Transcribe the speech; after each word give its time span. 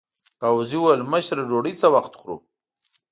ګاووزي 0.41 0.77
وویل: 0.79 1.01
مشره 1.11 1.43
ډوډۍ 1.49 1.73
څه 1.81 1.87
وخت 1.95 2.13
خورو؟ 2.19 2.37